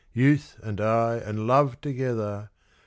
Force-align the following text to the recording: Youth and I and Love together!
Youth 0.13 0.59
and 0.63 0.81
I 0.81 1.17
and 1.17 1.45
Love 1.45 1.79
together! 1.79 2.49